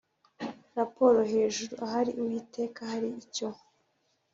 [0.77, 1.73] Raporo hejuru.
[1.85, 3.49] Ahari Uwiteka hari icyo